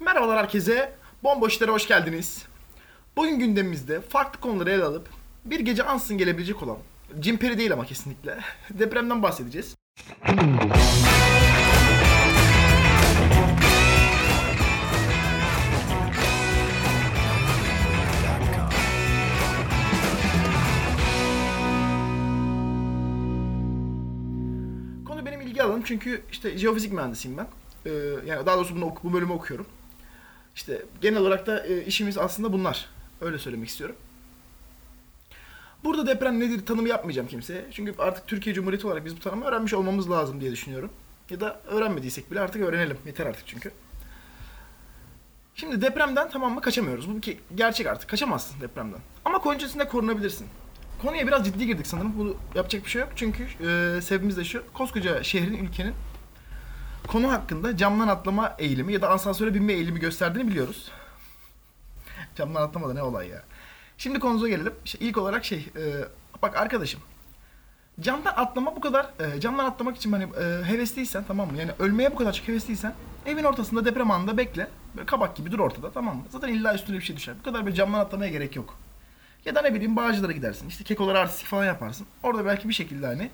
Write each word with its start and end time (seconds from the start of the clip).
Merhabalar 0.00 0.38
herkese. 0.38 0.92
Bomboşlara 1.22 1.72
hoş 1.72 1.88
geldiniz. 1.88 2.46
Bugün 3.16 3.38
gündemimizde 3.38 4.00
farklı 4.00 4.40
konuları 4.40 4.70
ele 4.70 4.84
alıp 4.84 5.08
bir 5.44 5.60
gece 5.60 5.82
ansın 5.82 6.18
gelebilecek 6.18 6.62
olan, 6.62 6.76
cimperi 7.20 7.58
değil 7.58 7.72
ama 7.72 7.86
kesinlikle, 7.86 8.38
depremden 8.70 9.22
bahsedeceğiz. 9.22 9.74
Konu 25.06 25.26
benim 25.26 25.40
ilgi 25.40 25.62
alanım 25.62 25.82
çünkü 25.84 26.22
işte 26.32 26.58
jeofizik 26.58 26.92
mühendisiyim 26.92 27.38
ben. 27.38 27.46
Ee, 27.86 27.90
yani 28.26 28.46
daha 28.46 28.56
doğrusu 28.56 28.76
bunu 28.76 28.84
oku- 28.84 29.00
bu 29.04 29.12
bölümü 29.12 29.32
okuyorum. 29.32 29.66
İşte 30.54 30.82
genel 31.00 31.20
olarak 31.20 31.46
da 31.46 31.66
e, 31.66 31.84
işimiz 31.84 32.18
aslında 32.18 32.52
bunlar. 32.52 32.86
Öyle 33.20 33.38
söylemek 33.38 33.68
istiyorum. 33.68 33.96
Burada 35.84 36.06
deprem 36.06 36.40
nedir 36.40 36.66
tanımı 36.66 36.88
yapmayacağım 36.88 37.28
kimseye. 37.28 37.64
Çünkü 37.70 37.94
artık 37.98 38.26
Türkiye 38.26 38.54
Cumhuriyeti 38.54 38.86
olarak 38.86 39.04
biz 39.04 39.16
bu 39.16 39.20
tanımı 39.20 39.44
öğrenmiş 39.44 39.74
olmamız 39.74 40.10
lazım 40.10 40.40
diye 40.40 40.52
düşünüyorum. 40.52 40.90
Ya 41.30 41.40
da 41.40 41.60
öğrenmediysek 41.66 42.30
bile 42.30 42.40
artık 42.40 42.62
öğrenelim. 42.62 42.98
Yeter 43.06 43.26
artık 43.26 43.46
çünkü. 43.46 43.72
Şimdi 45.54 45.82
depremden 45.82 46.30
tamam 46.30 46.54
mı 46.54 46.60
kaçamıyoruz. 46.60 47.08
Bu 47.08 47.18
ke- 47.18 47.36
gerçek 47.54 47.86
artık. 47.86 48.10
Kaçamazsın 48.10 48.60
depremden. 48.60 49.00
Ama 49.24 49.54
öncesinde 49.54 49.88
korunabilirsin. 49.88 50.46
Konuya 51.02 51.26
biraz 51.26 51.44
ciddi 51.44 51.66
girdik 51.66 51.86
sanırım. 51.86 52.18
Bunu 52.18 52.36
yapacak 52.54 52.84
bir 52.84 52.90
şey 52.90 53.00
yok. 53.00 53.10
Çünkü 53.16 53.42
e, 53.44 54.00
sebebimiz 54.02 54.36
de 54.36 54.44
şu. 54.44 54.62
Koskoca 54.72 55.22
şehrin, 55.22 55.64
ülkenin 55.64 55.94
konu 57.08 57.32
hakkında 57.32 57.76
camdan 57.76 58.08
atlama 58.08 58.56
eğilimi 58.58 58.92
ya 58.92 59.02
da 59.02 59.08
asansöre 59.10 59.54
binme 59.54 59.72
eğilimi 59.72 60.00
gösterdiğini 60.00 60.48
biliyoruz. 60.48 60.90
camdan 62.36 62.62
atlama 62.62 62.88
da 62.88 62.94
ne 62.94 63.02
olay 63.02 63.28
ya. 63.28 63.42
Şimdi 63.98 64.20
konumuza 64.20 64.48
gelelim. 64.48 64.72
İşte 64.84 64.98
ilk 64.98 65.18
olarak 65.18 65.44
şey, 65.44 65.58
e, 65.76 65.82
bak 66.42 66.56
arkadaşım. 66.56 67.00
Camdan 68.00 68.32
atlama 68.36 68.76
bu 68.76 68.80
kadar, 68.80 69.10
e, 69.20 69.40
camdan 69.40 69.64
atlamak 69.64 69.96
için 69.96 70.12
hani 70.12 70.24
e, 70.24 70.64
hevesliysen 70.64 71.24
tamam 71.28 71.52
mı? 71.52 71.58
Yani 71.58 71.70
ölmeye 71.78 72.12
bu 72.12 72.16
kadar 72.16 72.32
çok 72.32 72.48
hevesliysen 72.48 72.94
evin 73.26 73.44
ortasında 73.44 73.84
deprem 73.84 74.10
anında 74.10 74.36
bekle. 74.36 74.68
Böyle 74.96 75.06
kabak 75.06 75.36
gibi 75.36 75.52
dur 75.52 75.58
ortada 75.58 75.90
tamam 75.90 76.16
mı? 76.16 76.22
Zaten 76.30 76.48
illa 76.48 76.74
üstüne 76.74 76.96
bir 76.96 77.02
şey 77.02 77.16
düşer. 77.16 77.34
Bu 77.40 77.42
kadar 77.42 77.66
bir 77.66 77.72
camdan 77.72 77.98
atlamaya 77.98 78.30
gerek 78.30 78.56
yok. 78.56 78.78
Ya 79.44 79.54
da 79.54 79.62
ne 79.62 79.74
bileyim 79.74 79.96
Bağcılar'a 79.96 80.32
gidersin. 80.32 80.68
İşte 80.68 80.84
kekolara 80.84 81.18
artistik 81.18 81.46
falan 81.46 81.64
yaparsın. 81.64 82.06
Orada 82.22 82.46
belki 82.46 82.68
bir 82.68 82.74
şekilde 82.74 83.06
hani 83.06 83.30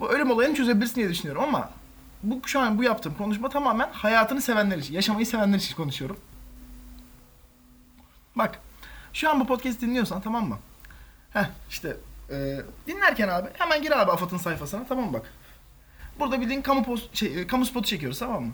bu 0.00 0.10
ölüm 0.10 0.30
olayını 0.30 0.54
çözebilirsin 0.54 0.94
diye 0.94 1.08
düşünüyorum 1.08 1.44
ama 1.44 1.70
bu 2.22 2.40
şu 2.46 2.60
an 2.60 2.78
bu 2.78 2.84
yaptığım 2.84 3.14
konuşma 3.14 3.48
tamamen 3.48 3.88
hayatını 3.92 4.40
sevenler 4.40 4.78
için, 4.78 4.94
yaşamayı 4.94 5.26
sevenler 5.26 5.58
için 5.58 5.76
konuşuyorum. 5.76 6.16
Bak, 8.36 8.60
şu 9.12 9.30
an 9.30 9.40
bu 9.40 9.46
podcast 9.46 9.80
dinliyorsan 9.80 10.20
tamam 10.20 10.48
mı? 10.48 10.58
Heh 11.30 11.44
işte 11.70 11.96
e, 12.30 12.56
dinlerken 12.86 13.28
abi 13.28 13.48
hemen 13.52 13.82
gir 13.82 14.00
abi 14.02 14.12
AFAD'ın 14.12 14.36
sayfasına 14.36 14.84
tamam 14.88 15.04
mı 15.04 15.12
bak. 15.12 15.32
Burada 16.20 16.40
bildiğin 16.40 16.62
kamu 16.62 16.84
post, 16.84 17.16
şey, 17.16 17.40
e, 17.40 17.46
kamu 17.46 17.66
spotu 17.66 17.88
çekiyoruz 17.88 18.18
tamam 18.18 18.44
mı? 18.44 18.52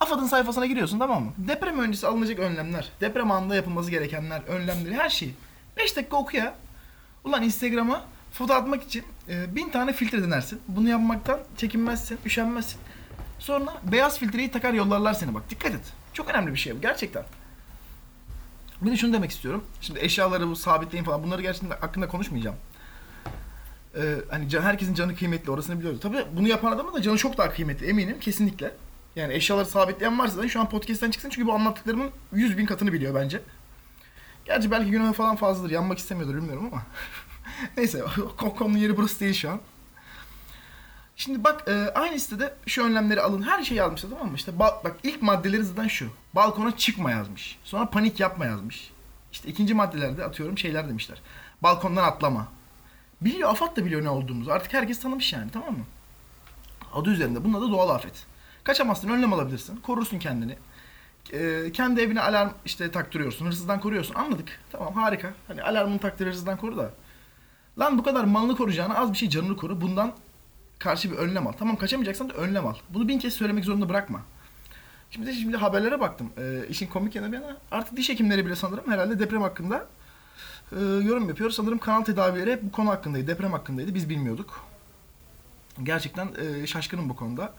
AFAD'ın 0.00 0.26
sayfasına 0.26 0.66
giriyorsun 0.66 0.98
tamam 0.98 1.24
mı? 1.24 1.32
Deprem 1.38 1.78
öncesi 1.78 2.06
alınacak 2.06 2.38
önlemler, 2.38 2.88
deprem 3.00 3.30
anında 3.30 3.54
yapılması 3.54 3.90
gerekenler, 3.90 4.42
önlemleri 4.42 4.94
her 4.94 5.08
şeyi. 5.08 5.34
5 5.76 5.96
dakika 5.96 6.16
oku 6.16 6.36
ya. 6.36 6.54
Ulan 7.24 7.42
Instagram'a 7.42 8.04
foto 8.32 8.54
atmak 8.54 8.82
için 8.82 9.04
e, 9.28 9.54
bin 9.54 9.68
tane 9.68 9.92
filtre 9.92 10.22
denersin. 10.22 10.60
Bunu 10.68 10.88
yapmaktan 10.88 11.40
çekinmezsin, 11.56 12.18
üşenmezsin. 12.26 12.80
Sonra 13.38 13.80
beyaz 13.92 14.18
filtreyi 14.18 14.50
takar 14.50 14.72
yollarlar 14.72 15.14
seni 15.14 15.34
bak. 15.34 15.50
Dikkat 15.50 15.74
et. 15.74 15.92
Çok 16.12 16.28
önemli 16.28 16.52
bir 16.52 16.58
şey 16.58 16.76
bu 16.76 16.80
gerçekten. 16.80 17.24
Bir 18.82 18.90
de 18.90 18.96
şunu 18.96 19.12
demek 19.12 19.30
istiyorum. 19.30 19.64
Şimdi 19.80 20.00
eşyaları 20.00 20.48
bu 20.48 20.56
sabitleyin 20.56 21.04
falan 21.04 21.22
bunları 21.22 21.42
gerçekten 21.42 21.70
hakkında 21.70 22.08
konuşmayacağım. 22.08 22.56
Ee, 23.96 24.16
hani 24.30 24.48
can, 24.48 24.62
herkesin 24.62 24.94
canı 24.94 25.16
kıymetli 25.16 25.50
orasını 25.50 25.78
biliyoruz. 25.78 26.00
Tabii 26.02 26.24
bunu 26.36 26.48
yapan 26.48 26.72
adamın 26.72 26.94
da 26.94 27.02
canı 27.02 27.16
çok 27.16 27.38
daha 27.38 27.50
kıymetli 27.50 27.86
eminim 27.86 28.20
kesinlikle. 28.20 28.74
Yani 29.16 29.34
eşyaları 29.34 29.66
sabitleyen 29.66 30.18
varsa 30.18 30.38
da 30.38 30.48
şu 30.48 30.60
an 30.60 30.68
podcast'ten 30.68 31.10
çıksın 31.10 31.30
çünkü 31.30 31.46
bu 31.46 31.52
anlattıklarımın 31.52 32.10
100 32.32 32.58
bin 32.58 32.66
katını 32.66 32.92
biliyor 32.92 33.14
bence. 33.14 33.42
Gerçi 34.44 34.70
belki 34.70 34.90
günahı 34.90 35.12
falan 35.12 35.36
fazladır. 35.36 35.70
Yanmak 35.70 35.98
istemiyordur 35.98 36.34
bilmiyorum 36.34 36.68
ama. 36.72 36.82
Neyse 37.76 38.02
konunun 38.36 38.78
yeri 38.78 38.96
burası 38.96 39.20
değil 39.20 39.34
şu 39.34 39.50
an. 39.50 39.60
Şimdi 41.16 41.44
bak 41.44 41.68
e, 41.68 41.72
aynı 41.94 42.20
sitede 42.20 42.54
şu 42.66 42.84
önlemleri 42.84 43.20
alın. 43.20 43.42
Her 43.42 43.64
şeyi 43.64 43.78
yazmışlar 43.78 44.10
tamam 44.10 44.28
mı? 44.28 44.36
İşte 44.36 44.52
ba- 44.52 44.84
bak 44.84 44.96
ilk 45.02 45.22
maddeleri 45.22 45.64
zaten 45.64 45.88
şu. 45.88 46.08
Balkona 46.34 46.76
çıkma 46.76 47.10
yazmış. 47.10 47.58
Sonra 47.64 47.90
panik 47.90 48.20
yapma 48.20 48.46
yazmış. 48.46 48.90
İşte 49.32 49.48
ikinci 49.48 49.74
maddelerde 49.74 50.24
atıyorum 50.24 50.58
şeyler 50.58 50.88
demişler. 50.88 51.22
Balkondan 51.62 52.04
atlama. 52.04 52.48
Biliyor 53.20 53.50
AFAD 53.50 53.76
da 53.76 53.84
biliyor 53.84 54.04
ne 54.04 54.10
olduğumuzu. 54.10 54.50
Artık 54.50 54.72
herkes 54.72 55.00
tanımış 55.00 55.32
yani 55.32 55.50
tamam 55.50 55.72
mı? 55.72 55.84
Adı 56.94 57.10
üzerinde. 57.10 57.44
Bunun 57.44 57.54
adı 57.54 57.70
doğal 57.70 57.90
afet. 57.90 58.26
Kaçamazsın, 58.64 59.08
önlem 59.08 59.32
alabilirsin. 59.32 59.76
Korursun 59.76 60.18
kendini. 60.18 60.56
E, 61.32 61.72
kendi 61.72 62.00
evine 62.00 62.22
alarm 62.22 62.50
işte 62.64 62.90
taktırıyorsun. 62.90 63.46
Hırsızdan 63.46 63.80
koruyorsun. 63.80 64.14
Anladık. 64.14 64.60
Tamam 64.72 64.94
harika. 64.94 65.34
Hani 65.48 65.62
alarmını 65.62 65.98
taktır 65.98 66.26
hırsızdan 66.26 66.56
koru 66.56 66.76
da. 66.76 66.90
Lan 67.78 67.98
bu 67.98 68.02
kadar 68.02 68.24
malını 68.24 68.56
koruyacağına 68.56 68.94
az 68.98 69.12
bir 69.12 69.18
şey 69.18 69.28
canını 69.28 69.56
koru. 69.56 69.80
Bundan 69.80 70.12
karşı 70.78 71.12
bir 71.12 71.16
önlem 71.16 71.46
al. 71.46 71.52
Tamam 71.52 71.76
kaçamayacaksan 71.76 72.28
da 72.28 72.32
önlem 72.32 72.66
al. 72.66 72.74
Bunu 72.90 73.08
bin 73.08 73.18
kez 73.18 73.34
söylemek 73.34 73.64
zorunda 73.64 73.88
bırakma. 73.88 74.22
Şimdi 75.10 75.34
şimdi 75.34 75.56
haberlere 75.56 76.00
baktım. 76.00 76.32
Ee, 76.38 76.66
işin 76.68 76.86
komik 76.86 77.14
yanı 77.14 77.32
bir 77.32 77.36
yana 77.36 77.56
artık 77.70 77.96
diş 77.96 78.08
hekimleri 78.08 78.46
bile 78.46 78.56
sanırım 78.56 78.90
herhalde 78.90 79.18
deprem 79.18 79.42
hakkında 79.42 79.86
e, 80.72 80.80
yorum 80.80 81.28
yapıyor. 81.28 81.50
Sanırım 81.50 81.78
kanal 81.78 82.04
tedavileri 82.04 82.52
hep 82.52 82.62
bu 82.62 82.72
konu 82.72 82.90
hakkındaydı. 82.90 83.26
Deprem 83.26 83.52
hakkındaydı. 83.52 83.94
Biz 83.94 84.08
bilmiyorduk. 84.08 84.64
Gerçekten 85.82 86.28
e, 86.34 86.66
şaşkınım 86.66 87.08
bu 87.08 87.16
konuda. 87.16 87.54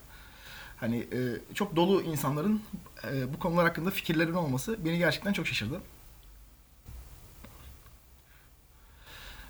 Hani 0.78 0.98
e, 0.98 1.54
çok 1.54 1.76
dolu 1.76 2.02
insanların 2.02 2.62
e, 3.04 3.34
bu 3.34 3.40
konular 3.40 3.66
hakkında 3.66 3.90
fikirlerinin 3.92 4.36
olması 4.36 4.86
beni 4.86 4.98
gerçekten 4.98 5.34
çok 5.34 5.48
şaşırdı. 5.48 5.82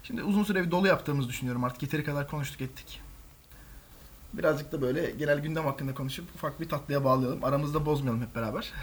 Şimdi 0.04 0.24
uzun 0.24 0.44
süre 0.44 0.64
bir 0.66 0.72
dolu 0.72 0.88
yaptığımızı 0.88 1.30
düşünüyorum 1.30 1.64
artık. 1.64 1.84
Yeteri 1.84 2.04
kadar 2.04 2.28
konuştuk 2.30 2.62
ettik. 2.62 3.02
Birazcık 4.38 4.72
da 4.72 4.82
böyle 4.82 5.12
genel 5.12 5.40
gündem 5.40 5.66
hakkında 5.66 5.94
konuşup 5.94 6.36
ufak 6.36 6.62
bir 6.62 6.70
tatlıya 6.70 7.04
bağlayalım. 7.04 7.44
Aramızda 7.44 7.86
bozmayalım 7.86 8.22
hep 8.22 8.36
beraber. 8.36 8.74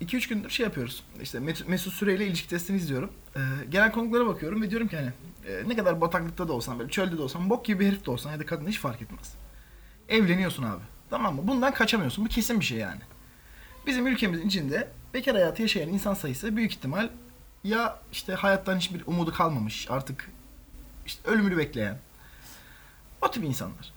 2-3 0.00 0.28
gündür 0.28 0.50
şey 0.50 0.64
yapıyoruz. 0.64 1.04
İşte 1.22 1.40
Mesut, 1.40 1.68
Mesut 1.68 1.92
Süre 1.92 2.14
ile 2.14 2.26
ilişki 2.26 2.48
testini 2.48 2.76
izliyorum. 2.76 3.10
Ee, 3.36 3.40
genel 3.68 3.92
konuklara 3.92 4.26
bakıyorum 4.26 4.62
ve 4.62 4.70
diyorum 4.70 4.88
ki 4.88 4.96
hani 4.96 5.12
e, 5.48 5.68
ne 5.68 5.76
kadar 5.76 6.00
bataklıkta 6.00 6.48
da 6.48 6.52
olsan, 6.52 6.78
böyle 6.78 6.90
çölde 6.90 7.18
de 7.18 7.22
olsan, 7.22 7.50
bok 7.50 7.64
gibi 7.64 7.80
bir 7.80 7.86
herif 7.86 8.06
de 8.06 8.10
olsan 8.10 8.32
ya 8.32 8.40
da 8.40 8.46
kadın 8.46 8.66
hiç 8.66 8.78
fark 8.78 9.02
etmez. 9.02 9.34
Evleniyorsun 10.08 10.62
abi. 10.62 10.82
Tamam 11.10 11.36
mı? 11.36 11.42
Bundan 11.44 11.74
kaçamıyorsun. 11.74 12.24
Bu 12.24 12.28
kesin 12.28 12.60
bir 12.60 12.64
şey 12.64 12.78
yani. 12.78 13.00
Bizim 13.86 14.06
ülkemizin 14.06 14.48
içinde 14.48 14.88
bekar 15.14 15.34
hayatı 15.34 15.62
yaşayan 15.62 15.88
insan 15.88 16.14
sayısı 16.14 16.56
büyük 16.56 16.72
ihtimal 16.72 17.08
ya 17.64 18.00
işte 18.12 18.34
hayattan 18.34 18.76
hiçbir 18.76 19.02
umudu 19.06 19.32
kalmamış 19.32 19.86
artık 19.90 20.30
işte 21.06 21.30
ölümünü 21.30 21.56
bekleyen 21.56 21.98
o 23.20 23.30
tip 23.30 23.44
insanlar. 23.44 23.92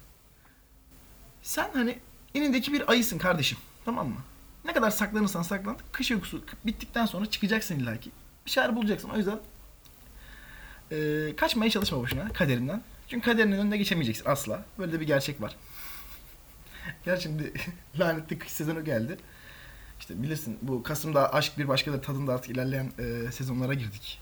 Sen 1.42 1.70
hani 1.74 1.98
enindeki 2.34 2.72
bir 2.72 2.90
ayısın 2.90 3.18
kardeşim. 3.18 3.58
Tamam 3.84 4.08
mı? 4.08 4.20
Ne 4.64 4.72
kadar 4.72 4.90
saklanırsan 4.90 5.42
saklan. 5.42 5.76
Kış 5.92 6.10
uykusu 6.10 6.44
bittikten 6.66 7.06
sonra 7.06 7.26
çıkacaksın 7.26 7.78
illaki. 7.78 8.10
Bir 8.46 8.50
şeyler 8.50 8.76
bulacaksın. 8.76 9.08
O 9.08 9.16
yüzden 9.16 9.40
e, 10.92 10.96
kaçmaya 11.36 11.70
çalışma 11.70 11.98
boşuna 11.98 12.28
kaderinden. 12.28 12.82
Çünkü 13.08 13.24
kaderinin 13.24 13.58
önüne 13.58 13.76
geçemeyeceksin 13.76 14.24
asla. 14.26 14.64
Böyle 14.78 14.92
de 14.92 15.00
bir 15.00 15.06
gerçek 15.06 15.40
var. 15.40 15.56
Gel 17.04 17.20
şimdi 17.20 17.52
lanetli 17.98 18.38
kış 18.38 18.52
sezonu 18.52 18.84
geldi. 18.84 19.16
İşte 20.00 20.22
bilirsin 20.22 20.58
bu 20.62 20.82
Kasım'da 20.82 21.34
aşk 21.34 21.58
bir 21.58 21.68
başkadır 21.68 22.02
tadında 22.02 22.34
artık 22.34 22.50
ilerleyen 22.50 22.92
e, 22.98 23.32
sezonlara 23.32 23.74
girdik. 23.74 24.20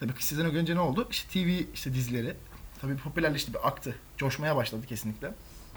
Tabii 0.00 0.12
kış 0.12 0.24
sezonu 0.24 0.48
önce 0.48 0.74
ne 0.74 0.80
oldu? 0.80 1.08
İşte 1.10 1.28
TV 1.28 1.72
işte 1.74 1.94
dizileri 1.94 2.36
tabii 2.82 2.96
popülerleşti 2.96 3.54
bir 3.54 3.68
aktı. 3.68 3.94
Coşmaya 4.16 4.56
başladı 4.56 4.86
kesinlikle. 4.86 5.30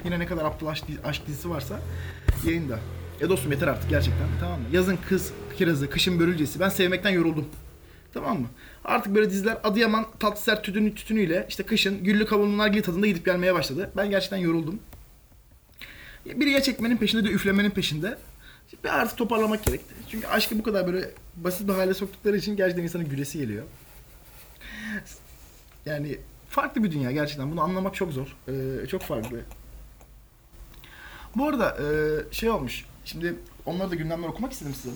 Yine 0.05 0.19
ne 0.19 0.25
kadar 0.25 0.45
aptal 0.45 0.67
aşk, 1.03 1.27
dizisi 1.27 1.49
varsa 1.49 1.79
yayında. 2.45 2.79
Ya 3.21 3.29
dostum 3.29 3.51
yeter 3.51 3.67
artık 3.67 3.89
gerçekten 3.89 4.27
tamam 4.39 4.59
mı? 4.59 4.65
Yazın 4.71 4.97
kız 5.09 5.31
kirazı, 5.57 5.89
kışın 5.89 6.19
börülcesi. 6.19 6.59
Ben 6.59 6.69
sevmekten 6.69 7.09
yoruldum. 7.09 7.45
Tamam 8.13 8.39
mı? 8.39 8.47
Artık 8.85 9.15
böyle 9.15 9.29
diziler 9.29 9.57
Adıyaman 9.63 10.05
tatlı 10.19 10.41
sert 10.41 10.63
tütünü, 10.63 10.95
tütünüyle 10.95 11.45
işte 11.49 11.63
kışın 11.63 12.03
güllü 12.03 12.25
kavunlu 12.25 12.57
nargile 12.57 12.81
tadında 12.81 13.07
gidip 13.07 13.25
gelmeye 13.25 13.53
başladı. 13.53 13.91
Ben 13.97 14.09
gerçekten 14.09 14.37
yoruldum. 14.37 14.79
Biri 16.25 16.49
ya 16.49 16.61
çekmenin 16.61 16.97
peşinde 16.97 17.23
de 17.23 17.29
üflemenin 17.29 17.69
peşinde. 17.69 18.17
Bir 18.83 18.89
artık 18.89 19.17
toparlamak 19.17 19.65
gerekti. 19.65 19.95
Çünkü 20.11 20.27
aşkı 20.27 20.59
bu 20.59 20.63
kadar 20.63 20.87
böyle 20.87 21.11
basit 21.35 21.67
bir 21.67 21.73
hale 21.73 21.93
soktukları 21.93 22.37
için 22.37 22.55
gerçekten 22.55 22.83
insanın 22.83 23.09
gülesi 23.09 23.37
geliyor. 23.37 23.63
Yani 25.85 26.17
farklı 26.55 26.83
bir 26.83 26.91
dünya 26.91 27.11
gerçekten. 27.11 27.51
Bunu 27.51 27.61
anlamak 27.61 27.95
çok 27.95 28.13
zor. 28.13 28.35
Ee, 28.47 28.87
çok 28.87 29.01
farklı. 29.01 29.41
Bu 31.35 31.47
arada 31.47 31.77
e, 31.77 31.85
şey 32.33 32.49
olmuş. 32.49 32.85
Şimdi 33.05 33.35
onları 33.65 33.91
da 33.91 33.95
gündemler 33.95 34.27
okumak 34.27 34.51
istedim 34.51 34.73
size. 34.73 34.95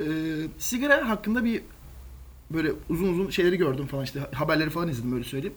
Ee, 0.00 0.04
sigara 0.58 1.08
hakkında 1.08 1.44
bir 1.44 1.62
böyle 2.50 2.72
uzun 2.88 3.12
uzun 3.12 3.30
şeyleri 3.30 3.56
gördüm 3.56 3.86
falan 3.86 4.04
işte 4.04 4.20
haberleri 4.32 4.70
falan 4.70 4.88
izledim 4.88 5.14
öyle 5.14 5.24
söyleyeyim. 5.24 5.56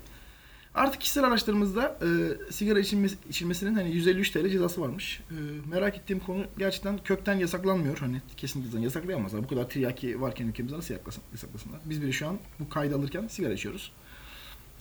Artık 0.75 1.01
kişisel 1.01 1.23
araçlarımızda 1.23 1.97
e, 2.01 2.51
sigara 2.51 2.79
içilmesi, 2.79 3.17
içilmesinin 3.29 3.75
hani 3.75 3.91
153 3.91 4.31
TL 4.31 4.49
cezası 4.49 4.81
varmış. 4.81 5.21
E, 5.31 5.35
merak 5.69 5.97
ettiğim 5.97 6.19
konu 6.19 6.45
gerçekten 6.57 6.97
kökten 6.97 7.33
yasaklanmıyor. 7.33 7.97
Hani 7.97 8.21
kesinlikle 8.37 8.79
yasaklayamazlar. 8.79 9.43
Bu 9.43 9.47
kadar 9.47 9.69
tiryaki 9.69 10.21
varken 10.21 10.47
ülkemizde 10.47 10.77
nasıl 10.77 10.93
yaklasın, 10.93 11.23
yasaklasınlar? 11.31 11.79
Biz 11.85 12.01
bile 12.01 12.11
şu 12.11 12.27
an 12.27 12.39
bu 12.59 12.69
kaydı 12.69 12.95
alırken 12.95 13.27
sigara 13.27 13.53
içiyoruz. 13.53 13.91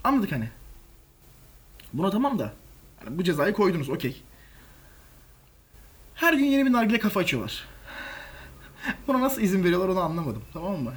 Anladık 0.05 0.33
hani. 0.33 0.49
Buna 1.93 2.11
tamam 2.11 2.39
da 2.39 2.53
yani 3.05 3.19
bu 3.19 3.25
cezayı 3.25 3.53
koydunuz 3.53 3.89
okey. 3.89 4.23
Her 6.15 6.33
gün 6.33 6.45
yeni 6.45 6.67
bir 6.67 6.73
nargile 6.73 6.99
kafa 6.99 7.21
açıyorlar. 7.21 7.65
Buna 9.07 9.21
nasıl 9.21 9.43
izin 9.43 9.65
veriyorlar 9.65 9.89
onu 9.89 10.01
anlamadım. 10.01 10.43
Tamam 10.53 10.83
mı? 10.83 10.95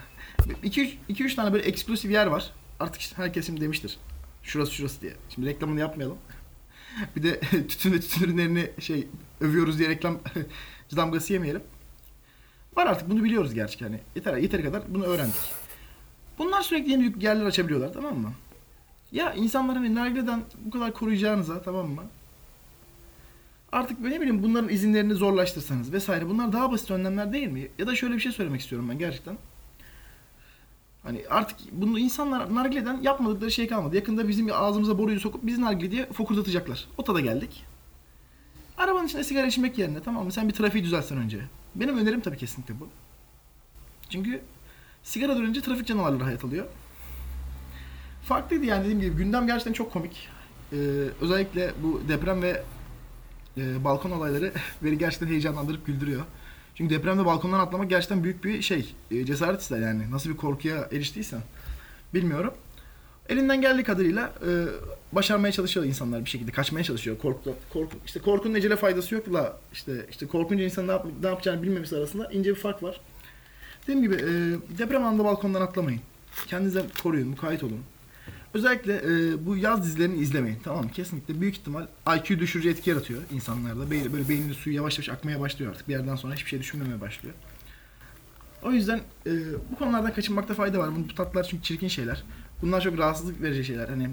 2-3 0.64 1.36
tane 1.36 1.54
böyle 1.54 1.64
eksplosif 1.64 2.12
yer 2.12 2.28
var. 2.28 2.52
Artık 2.80 3.02
işte 3.02 3.18
herkes 3.18 3.46
şimdi 3.46 3.62
demiştir. 3.62 3.98
Şurası 4.44 4.74
şurası 4.74 5.02
diye. 5.02 5.14
Şimdi 5.30 5.48
reklamını 5.48 5.80
yapmayalım. 5.80 6.18
bir 7.16 7.24
de 7.24 7.40
tütün 7.68 7.94
ve 7.94 8.00
tütün 8.00 8.24
ürünlerini 8.24 8.72
şey 8.80 9.08
övüyoruz 9.42 9.80
diye 9.80 9.90
reklam 9.90 10.20
damgası 10.96 11.34
yemeyelim. 11.34 11.64
Var 12.76 12.88
artık 12.88 13.10
bunu 13.10 13.24
biliyoruz 13.24 13.54
gerçi 13.54 13.86
hani. 13.86 14.00
Yeter, 14.16 14.38
yeteri 14.38 14.64
kadar 14.64 14.84
bunu 14.90 15.04
öğrendik. 15.04 15.36
Bunlar 16.38 16.62
sürekli 16.62 16.92
yeni 16.92 17.14
yerler 17.20 17.46
açabiliyorlar 17.46 17.94
tamam 17.94 18.18
mı? 18.18 18.34
Ya 19.12 19.34
insanları 19.34 19.78
hani 19.78 19.96
nargileden 19.96 20.42
bu 20.66 20.72
kadar 20.72 20.94
koruyacağınıza 20.94 21.62
tamam 21.62 21.88
mı? 21.88 22.04
Artık 23.72 24.00
ne 24.00 24.22
bileyim 24.22 24.44
bunların 24.44 24.70
izinlerini 24.70 25.14
zorlaştırsanız 25.14 25.94
vesaire 25.94 26.30
bunlar 26.30 26.54
daha 26.54 26.72
basit 26.72 26.92
önlemler 26.92 27.34
değil 27.34 27.48
mi? 27.48 27.68
Ya 27.78 27.88
da 27.88 27.96
şöyle 27.96 28.16
bir 28.16 28.20
şey 28.20 28.32
söylemek 28.32 28.62
istiyorum 28.62 28.90
ben 28.90 29.00
gerçekten. 29.00 29.38
Hani 31.08 31.24
artık 31.30 31.58
bunu 31.72 32.00
insanlar 32.00 32.56
nargileden 32.56 33.02
yapmadıkları 33.02 33.52
şey 33.52 33.68
kalmadı. 33.68 33.96
Yakında 33.96 34.28
bizim 34.28 34.54
ağzımıza 34.54 34.98
boruyu 34.98 35.20
sokup 35.20 35.46
bizi 35.46 35.62
nargile 35.62 35.92
diye 35.92 36.06
fokurdatacaklar. 36.06 36.88
O 36.98 37.04
tada 37.04 37.20
geldik. 37.20 37.66
Arabanın 38.78 39.08
içinde 39.08 39.24
sigara 39.24 39.48
içmek 39.48 39.78
yerine 39.78 40.00
tamam 40.02 40.26
mı 40.26 40.32
sen 40.32 40.48
bir 40.48 40.54
trafiği 40.54 40.84
düzeltsen 40.84 41.18
önce. 41.18 41.40
Benim 41.76 41.98
önerim 41.98 42.22
tabii 42.22 42.38
kesinlikle 42.38 42.80
bu. 42.80 42.88
Çünkü 44.10 44.42
sigara 45.04 45.32
önce 45.32 45.62
trafik 45.62 45.88
canavarları 45.88 46.24
hayat 46.24 46.46
alıyor. 46.46 46.66
Farklıydı 48.24 48.66
yani 48.66 48.82
dediğim 48.84 49.02
gibi 49.02 49.16
gündem 49.16 49.48
gerçekten 49.48 49.74
çok 49.74 49.94
komik. 49.94 50.28
Ee, 50.74 50.76
özellikle 51.22 51.74
bu 51.84 52.02
deprem 52.08 52.42
ve 52.42 52.64
e, 53.58 53.84
balkon 53.84 54.12
olayları 54.12 54.54
beni 54.84 54.98
gerçekten 54.98 55.28
heyecanlandırıp 55.28 55.86
güldürüyor. 55.86 56.24
Çünkü 56.78 56.96
depremde 56.96 57.26
balkondan 57.26 57.60
atlamak 57.60 57.90
gerçekten 57.90 58.24
büyük 58.24 58.44
bir 58.44 58.62
şey. 58.62 58.96
E, 59.12 59.26
cesaret 59.26 59.62
ister 59.62 59.80
yani. 59.80 60.12
Nasıl 60.12 60.30
bir 60.30 60.38
korkuya 60.38 60.88
eriştiysen. 60.92 61.42
Bilmiyorum. 62.14 62.54
Elinden 63.30 63.62
geldiği 63.62 63.84
kadarıyla 63.84 64.34
e, 64.48 64.52
başarmaya 65.12 65.52
çalışıyor 65.52 65.86
insanlar 65.86 66.26
bir 66.26 66.30
şekilde. 66.30 66.52
Kaçmaya 66.52 66.84
çalışıyor. 66.84 67.18
Korku, 67.18 67.56
korku, 67.74 67.98
işte 68.06 68.20
korkunun 68.20 68.56
ecele 68.56 68.76
faydası 68.76 69.16
yok 69.16 69.34
la. 69.34 69.58
İşte, 69.74 70.06
işte 70.10 70.28
korkunca 70.28 70.64
insanın 70.64 70.88
ne, 70.88 70.92
yap, 70.92 71.06
ne 71.22 71.28
yapacağını 71.28 71.64
bilmemesi 71.64 71.98
arasında 71.98 72.32
ince 72.32 72.50
bir 72.50 72.60
fark 72.60 72.84
var. 72.84 73.02
Dediğim 73.84 74.02
gibi 74.02 74.16
e, 74.16 74.28
deprem 74.78 75.06
anında 75.06 75.24
balkondan 75.24 75.62
atlamayın. 75.62 76.02
Kendinize 76.48 76.86
koruyun, 77.04 77.28
mukayyet 77.28 77.64
olun. 77.64 77.82
Özellikle 78.58 78.94
e, 78.94 79.46
bu 79.46 79.58
yaz 79.58 79.84
dizilerini 79.84 80.18
izlemeyin. 80.18 80.60
Tamam 80.64 80.84
mı? 80.84 80.92
Kesinlikle 80.92 81.42
büyük 81.42 81.58
ihtimal 81.58 81.88
IQ 82.18 82.40
düşürücü 82.40 82.70
etki 82.70 82.90
yaratıyor 82.90 83.22
insanlarda. 83.34 83.92
Böyle, 83.92 84.14
böyle 84.14 84.30
beyninin 84.30 84.54
suyu 84.54 84.76
yavaş 84.76 84.98
yavaş 84.98 85.10
akmaya 85.10 85.40
başlıyor 85.40 85.72
artık. 85.72 85.88
Bir 85.88 85.94
yerden 85.94 86.16
sonra 86.16 86.34
hiçbir 86.34 86.50
şey 86.50 86.60
düşünmemeye 86.60 87.02
başlıyor. 87.02 87.36
O 88.64 88.72
yüzden 88.72 89.02
e, 89.26 89.32
bu 89.72 89.76
konulardan 89.80 90.14
kaçınmakta 90.14 90.54
fayda 90.54 90.80
var. 90.80 90.90
Bu 90.96 91.16
tatlar 91.16 91.44
çünkü 91.44 91.64
çirkin 91.64 91.88
şeyler. 91.88 92.24
Bunlar 92.62 92.82
çok 92.82 92.98
rahatsızlık 92.98 93.42
verici 93.42 93.64
şeyler. 93.64 93.90
Hani 93.90 94.10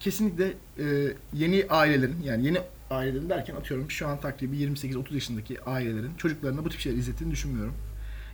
kesinlikle 0.00 0.54
e, 0.78 1.12
yeni 1.32 1.66
ailelerin 1.70 2.22
yani 2.24 2.46
yeni 2.46 2.58
ailelerin 2.90 3.28
derken 3.28 3.54
atıyorum 3.54 3.90
şu 3.90 4.08
an 4.08 4.20
takribi 4.20 4.56
28-30 4.56 5.14
yaşındaki 5.14 5.60
ailelerin 5.60 6.14
çocuklarına 6.16 6.64
bu 6.64 6.68
tip 6.68 6.80
şeyler 6.80 6.98
izlettiğini 6.98 7.32
düşünmüyorum. 7.32 7.74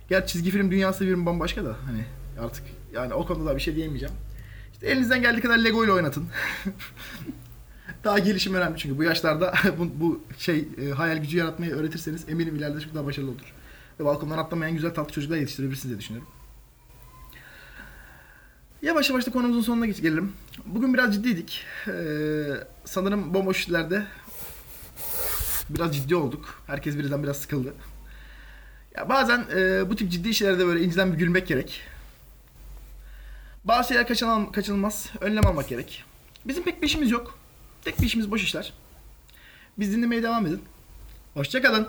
Gerçi 0.09 0.33
çizgi 0.33 0.51
film 0.51 0.71
dünyası 0.71 1.07
bir 1.07 1.25
bambaşka 1.25 1.65
da 1.65 1.75
hani 1.85 2.05
artık 2.39 2.63
yani 2.93 3.13
o 3.13 3.25
konuda 3.25 3.49
da 3.49 3.55
bir 3.55 3.61
şey 3.61 3.75
diyemeyeceğim. 3.75 4.15
İşte 4.75 4.87
elinizden 4.87 5.21
geldiği 5.21 5.41
kadar 5.41 5.57
Lego 5.57 5.85
ile 5.85 5.91
oynatın. 5.91 6.27
daha 8.03 8.19
gelişim 8.19 8.53
önemli 8.53 8.77
çünkü 8.77 8.97
bu 8.97 9.03
yaşlarda 9.03 9.53
bu, 9.79 9.89
bu 9.99 10.23
şey 10.37 10.67
e, 10.81 10.89
hayal 10.89 11.17
gücü 11.17 11.37
yaratmayı 11.37 11.71
öğretirseniz 11.71 12.29
eminim 12.29 12.55
ileride 12.55 12.79
çok 12.79 12.95
daha 12.95 13.05
başarılı 13.05 13.31
olur. 13.31 13.53
Ve 13.99 14.05
balkondan 14.05 14.37
atlamayan 14.37 14.75
güzel 14.75 14.93
tatlı 14.93 15.13
çocuklar 15.13 15.37
yetiştirebilirsiniz 15.37 15.89
diye 15.89 15.99
düşünüyorum. 15.99 16.29
Yavaş 18.81 19.09
yavaş 19.09 19.27
da 19.27 19.31
konumuzun 19.31 19.61
sonuna 19.61 19.85
geç 19.85 20.01
gelelim. 20.01 20.33
Bugün 20.65 20.93
biraz 20.93 21.13
ciddiydik. 21.13 21.65
Ee, 21.87 22.45
sanırım 22.85 23.33
bomboş 23.33 23.59
işlerde 23.59 24.03
biraz 25.69 25.95
ciddi 25.95 26.15
olduk. 26.15 26.63
Herkes 26.67 26.97
birden 26.97 27.23
biraz 27.23 27.37
sıkıldı. 27.37 27.73
Ya 28.95 29.09
bazen 29.09 29.45
e, 29.55 29.89
bu 29.89 29.95
tip 29.95 30.11
ciddi 30.11 30.29
işlerde 30.29 30.67
böyle 30.67 30.83
inciden 30.83 31.13
bir 31.13 31.17
gülmek 31.17 31.47
gerek. 31.47 31.81
Bazı 33.65 33.87
şeyler 33.87 34.07
kaçınıl- 34.07 34.51
kaçınılmaz. 34.51 35.09
Önlem 35.21 35.47
almak 35.47 35.67
gerek. 35.69 36.03
Bizim 36.45 36.63
pek 36.63 36.81
bir 36.81 36.87
işimiz 36.87 37.11
yok. 37.11 37.39
Tek 37.81 38.01
bir 38.01 38.05
işimiz 38.05 38.31
boş 38.31 38.43
işler. 38.43 38.73
Biz 39.79 39.93
dinlemeye 39.93 40.23
devam 40.23 40.45
edin. 40.47 40.61
Hoşçakalın. 41.33 41.87